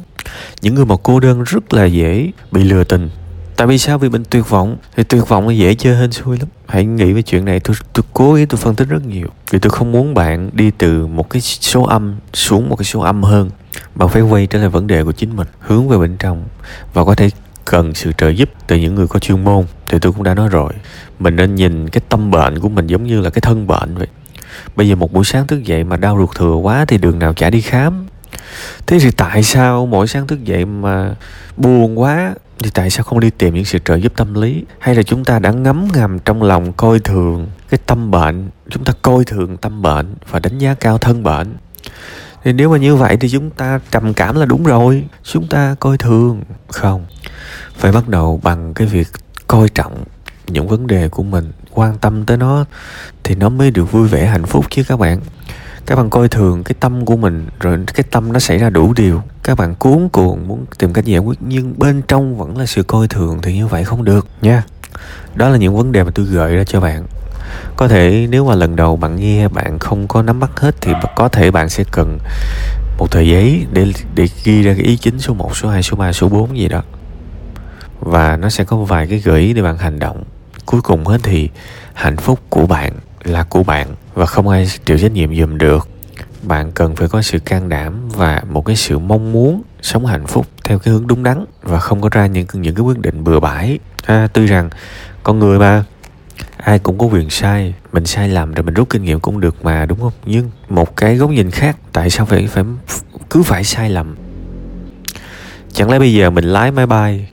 Những 0.63 0.75
người 0.75 0.85
mà 0.85 0.95
cô 1.03 1.21
đơn 1.21 1.43
rất 1.43 1.75
là 1.75 1.85
dễ 1.85 2.31
bị 2.51 2.65
lừa 2.65 2.85
tình. 2.85 3.11
Tại 3.57 3.67
vì 3.67 3.79
sao? 3.79 3.99
Vì 3.99 4.09
mình 4.09 4.25
tuyệt 4.31 4.49
vọng. 4.49 4.77
Thì 4.97 5.03
tuyệt 5.05 5.29
vọng 5.29 5.49
là 5.49 5.55
dễ 5.55 5.75
chơi 5.75 5.97
hên 5.97 6.13
xui 6.13 6.39
lắm. 6.39 6.49
Hãy 6.67 6.85
nghĩ 6.85 7.13
về 7.13 7.23
chuyện 7.23 7.45
này. 7.45 7.61
Tôi 7.61 7.77
tôi 7.93 8.05
cố 8.13 8.35
ý 8.35 8.47
tôi 8.47 8.59
phân 8.59 8.75
tích 8.75 8.89
rất 8.89 9.07
nhiều. 9.07 9.29
Vì 9.51 9.59
tôi 9.59 9.71
không 9.71 9.93
muốn 9.93 10.15
bạn 10.15 10.51
đi 10.53 10.71
từ 10.79 11.07
một 11.07 11.31
cái 11.31 11.41
số 11.41 11.83
âm 11.83 12.17
xuống 12.33 12.69
một 12.69 12.77
cái 12.77 12.85
số 12.85 13.01
âm 13.01 13.23
hơn. 13.23 13.51
Bạn 13.95 14.09
phải 14.09 14.23
quay 14.23 14.47
trở 14.47 14.59
lại 14.59 14.69
vấn 14.69 14.87
đề 14.87 15.05
của 15.05 15.13
chính 15.13 15.37
mình. 15.37 15.49
Hướng 15.59 15.89
về 15.89 15.99
bên 15.99 16.17
trong. 16.17 16.45
Và 16.95 17.05
có 17.05 17.15
thể 17.15 17.31
cần 17.65 17.95
sự 17.95 18.13
trợ 18.19 18.29
giúp 18.29 18.49
từ 18.67 18.77
những 18.77 18.95
người 18.95 19.07
có 19.07 19.19
chuyên 19.19 19.45
môn. 19.45 19.65
Thì 19.89 19.99
tôi 19.99 20.13
cũng 20.13 20.23
đã 20.23 20.35
nói 20.35 20.49
rồi. 20.49 20.73
Mình 21.19 21.37
nên 21.37 21.55
nhìn 21.55 21.89
cái 21.89 22.01
tâm 22.09 22.31
bệnh 22.31 22.59
của 22.59 22.69
mình 22.69 22.87
giống 22.87 23.07
như 23.07 23.21
là 23.21 23.31
cái 23.31 23.41
thân 23.41 23.67
bệnh 23.67 23.95
vậy 23.95 24.07
bây 24.77 24.89
giờ 24.89 24.95
một 24.95 25.13
buổi 25.13 25.25
sáng 25.25 25.47
thức 25.47 25.65
dậy 25.65 25.85
mà 25.85 25.97
đau 25.97 26.19
ruột 26.19 26.37
thừa 26.37 26.55
quá 26.55 26.85
thì 26.85 26.99
đường 26.99 27.19
nào 27.19 27.35
chả 27.35 27.51
đi 27.51 27.61
khám. 27.61 28.07
Thế 28.87 28.99
thì 28.99 29.11
tại 29.11 29.43
sao 29.43 29.87
mỗi 29.87 30.09
sáng 30.09 30.27
thức 30.27 30.45
dậy 30.45 30.65
mà 30.65 31.15
buồn 31.57 32.01
quá? 32.01 32.35
Thì 32.59 32.71
tại 32.75 32.91
sao 32.91 33.05
không 33.05 33.21
đi 33.21 33.31
tìm 33.31 33.55
những 33.55 33.65
sự 33.65 33.79
trợ 33.85 33.95
giúp 33.95 34.13
tâm 34.17 34.35
lý? 34.35 34.65
Hay 34.79 34.95
là 34.95 35.03
chúng 35.03 35.25
ta 35.25 35.39
đã 35.39 35.51
ngấm 35.51 35.89
ngầm 35.95 36.19
trong 36.19 36.43
lòng 36.43 36.73
coi 36.73 36.99
thường 36.99 37.49
cái 37.71 37.81
tâm 37.87 38.11
bệnh? 38.11 38.51
Chúng 38.71 38.85
ta 38.85 38.93
coi 39.03 39.25
thường 39.25 39.57
tâm 39.57 39.83
bệnh 39.83 40.15
và 40.31 40.39
đánh 40.39 40.59
giá 40.59 40.75
cao 40.75 40.99
thân 40.99 41.23
bệnh. 41.23 41.55
Thì 42.45 42.53
nếu 42.53 42.71
mà 42.71 42.79
như 42.79 42.97
vậy 42.97 43.17
thì 43.17 43.29
chúng 43.29 43.51
ta 43.51 43.81
trầm 43.91 44.15
cảm 44.15 44.37
là 44.37 44.47
đúng 44.47 44.65
rồi. 44.65 45.05
Chúng 45.23 45.47
ta 45.47 45.77
coi 45.81 45.99
thường, 45.99 46.43
không. 46.69 47.07
Phải 47.77 47.93
bắt 47.93 48.09
đầu 48.09 48.41
bằng 48.43 48.75
cái 48.75 48.87
việc 48.87 49.09
coi 49.47 49.69
trọng 49.69 50.05
những 50.47 50.69
vấn 50.69 50.87
đề 50.87 51.09
của 51.09 51.23
mình 51.23 51.53
quan 51.75 51.99
tâm 51.99 52.27
tới 52.27 52.37
nó 52.37 52.65
thì 53.25 53.35
nó 53.35 53.49
mới 53.49 53.71
được 53.71 53.93
vui 53.93 54.09
vẻ 54.09 54.27
hạnh 54.27 54.47
phúc 54.47 54.67
chứ 54.71 54.83
các 54.89 54.99
bạn. 54.99 55.21
Các 55.87 55.97
bạn 55.97 56.11
coi 56.11 56.29
thường 56.29 56.65
cái 56.65 56.75
tâm 56.81 57.05
của 57.05 57.17
mình 57.17 57.47
rồi 57.61 57.79
cái 57.95 58.05
tâm 58.11 58.33
nó 58.33 58.39
xảy 58.39 58.59
ra 58.59 58.71
đủ 58.71 58.93
điều. 58.97 59.23
Các 59.43 59.59
bạn 59.59 59.75
cuốn 59.75 60.09
cuồng 60.13 60.49
muốn 60.49 60.65
tìm 60.79 60.93
cách 60.93 61.05
giải 61.05 61.19
quyết 61.19 61.39
nhưng 61.41 61.79
bên 61.79 62.03
trong 62.09 62.39
vẫn 62.39 62.59
là 62.59 62.67
sự 62.67 62.83
coi 62.83 63.09
thường 63.09 63.39
thì 63.43 63.55
như 63.55 63.67
vậy 63.67 63.85
không 63.85 64.05
được 64.05 64.27
nha. 64.43 64.63
Đó 65.35 65.49
là 65.49 65.57
những 65.57 65.77
vấn 65.77 65.93
đề 65.93 66.05
mà 66.05 66.11
tôi 66.15 66.27
gợi 66.27 66.57
ra 66.57 66.65
cho 66.65 66.81
bạn. 66.81 67.07
Có 67.77 67.89
thể 67.89 68.27
nếu 68.31 68.47
mà 68.47 68.55
lần 68.55 68.77
đầu 68.77 68.97
bạn 68.97 69.17
nghe 69.17 69.49
bạn 69.49 69.79
không 69.79 70.09
có 70.09 70.23
nắm 70.23 70.41
bắt 70.41 70.61
hết 70.61 70.75
thì 70.81 70.93
có 71.17 71.29
thể 71.29 71.51
bạn 71.51 71.69
sẽ 71.69 71.85
cần 71.93 72.19
một 72.99 73.11
tờ 73.11 73.21
giấy 73.21 73.67
để 73.73 73.93
để 74.15 74.29
ghi 74.45 74.63
ra 74.63 74.75
cái 74.75 74.85
ý 74.85 74.97
chính 74.97 75.19
số 75.19 75.35
1, 75.35 75.57
số 75.57 75.69
2, 75.69 75.83
số 75.83 75.97
3, 75.97 76.13
số 76.13 76.29
4 76.29 76.59
gì 76.59 76.69
đó. 76.69 76.83
Và 78.01 78.37
nó 78.37 78.51
sẽ 78.51 78.65
có 78.65 78.77
vài 78.77 79.07
cái 79.07 79.19
gợi 79.19 79.41
ý 79.41 79.53
để 79.53 79.63
bạn 79.63 79.79
hành 79.79 79.99
động 79.99 80.25
cuối 80.73 80.81
cùng 80.81 81.07
hết 81.07 81.21
thì 81.23 81.49
hạnh 81.95 82.17
phúc 82.17 82.41
của 82.49 82.67
bạn 82.67 82.93
là 83.25 83.43
của 83.43 83.63
bạn 83.63 83.87
và 84.15 84.27
không 84.27 84.49
ai 84.49 84.67
chịu 84.85 84.99
trách 84.99 85.13
nhiệm 85.13 85.37
dùm 85.37 85.59
được. 85.59 85.89
Bạn 86.43 86.73
cần 86.73 86.97
phải 86.97 87.09
có 87.09 87.23
sự 87.23 87.39
can 87.39 87.69
đảm 87.69 88.09
và 88.09 88.43
một 88.51 88.67
cái 88.67 88.77
sự 88.77 88.99
mong 88.99 89.33
muốn 89.33 89.63
sống 89.83 90.07
hạnh 90.07 90.27
phúc 90.27 90.47
theo 90.65 90.79
cái 90.79 90.95
hướng 90.95 91.07
đúng 91.07 91.23
đắn 91.23 91.45
và 91.63 91.79
không 91.79 92.01
có 92.01 92.09
ra 92.09 92.27
những 92.27 92.47
những 92.53 92.75
cái 92.75 92.83
quyết 92.83 92.99
định 92.99 93.25
bừa 93.25 93.41
bãi. 93.41 93.79
À, 94.07 94.29
tuy 94.33 94.47
rằng 94.47 94.71
con 95.23 95.39
người 95.39 95.59
mà 95.59 95.85
ai 96.57 96.79
cũng 96.79 96.99
có 96.99 97.07
quyền 97.07 97.31
sai 97.31 97.75
mình 97.93 98.07
sai 98.07 98.29
lầm 98.29 98.55
rồi 98.55 98.63
mình 98.63 98.75
rút 98.75 98.91
kinh 98.91 99.05
nghiệm 99.05 99.21
cũng 99.21 99.41
được 99.41 99.65
mà 99.65 99.87
đúng 99.87 100.01
không? 100.01 100.13
Nhưng 100.27 100.51
một 100.69 100.97
cái 100.97 101.17
góc 101.17 101.31
nhìn 101.31 101.51
khác 101.51 101.77
tại 101.93 102.11
sao 102.11 102.27
phải 102.27 102.47
phải 102.47 102.65
cứ 103.31 103.43
phải 103.43 103.65
sai 103.65 103.91
lầm? 103.91 104.17
Chẳng 105.73 105.91
lẽ 105.91 105.99
bây 105.99 106.13
giờ 106.13 106.31
mình 106.31 106.45
lái 106.45 106.71
máy 106.71 106.87
bay 106.87 107.29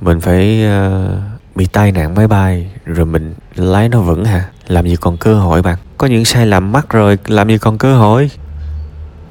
mình 0.00 0.20
phải 0.20 0.64
uh, 0.66 1.29
bị 1.60 1.66
tai 1.66 1.92
nạn 1.92 2.14
máy 2.14 2.28
bay, 2.28 2.70
rồi 2.84 3.06
mình 3.06 3.34
lái 3.54 3.88
nó 3.88 4.00
vững 4.00 4.24
hả? 4.24 4.44
Làm 4.68 4.86
gì 4.86 4.96
còn 4.96 5.16
cơ 5.16 5.34
hội 5.34 5.62
bạn? 5.62 5.78
Có 5.98 6.06
những 6.06 6.24
sai 6.24 6.46
lầm 6.46 6.72
mắc 6.72 6.90
rồi, 6.90 7.18
làm 7.26 7.48
gì 7.48 7.58
còn 7.58 7.78
cơ 7.78 7.96
hội? 7.96 8.30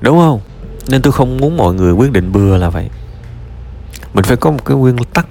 Đúng 0.02 0.18
không? 0.18 0.42
Nên 0.88 1.02
tôi 1.02 1.14
không 1.14 1.38
muốn 1.38 1.58
mọi 1.58 1.74
người 1.74 1.94
quyết 1.94 2.12
định 2.12 2.32
bừa 2.32 2.58
là 2.58 2.70
vậy. 2.70 2.90
Mình 4.14 4.26
phải 4.26 4.38
có 4.38 4.52
một 4.52 4.66
cái 4.66 4.78
nguyên 4.78 4.98
tắc, 5.14 5.28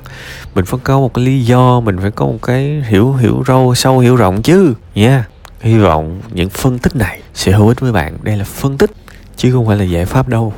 mình 0.55 0.65
phải 0.65 0.81
có 0.85 0.99
một 1.01 1.15
cái 1.15 1.25
lý 1.25 1.45
do, 1.45 1.81
mình 1.81 1.99
phải 1.99 2.11
có 2.11 2.27
một 2.27 2.39
cái 2.43 2.83
hiểu 2.87 3.13
hiểu 3.13 3.45
râu, 3.47 3.75
sâu, 3.75 3.99
hiểu 3.99 4.17
rộng 4.17 4.43
chứ. 4.43 4.75
Nha. 4.95 5.09
Yeah. 5.09 5.29
hy 5.61 5.79
vọng 5.79 6.21
những 6.33 6.49
phân 6.49 6.79
tích 6.79 6.97
này 6.97 7.21
sẽ 7.35 7.53
hữu 7.53 7.69
ích 7.69 7.81
với 7.81 7.93
bạn. 7.93 8.19
Đây 8.23 8.37
là 8.37 8.45
phân 8.45 8.79
tích, 8.79 8.91
chứ 9.37 9.53
không 9.53 9.67
phải 9.67 9.77
là 9.77 9.85
giải 9.85 10.05
pháp 10.05 10.29
đâu. 10.29 10.53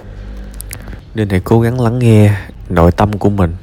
Nên 1.14 1.28
hãy 1.28 1.40
cố 1.44 1.60
gắng 1.60 1.80
lắng 1.80 1.98
nghe 1.98 2.34
nội 2.68 2.92
tâm 2.92 3.18
của 3.18 3.30
mình 3.30 3.54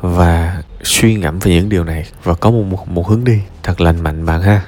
và 0.00 0.62
suy 0.84 1.14
ngẫm 1.14 1.38
về 1.38 1.52
những 1.52 1.68
điều 1.68 1.84
này 1.84 2.06
và 2.24 2.34
có 2.34 2.50
một, 2.50 2.62
một, 2.62 2.88
một 2.88 3.08
hướng 3.08 3.24
đi 3.24 3.38
thật 3.62 3.80
lành 3.80 4.00
mạnh 4.00 4.26
bạn 4.26 4.42
ha. 4.42 4.62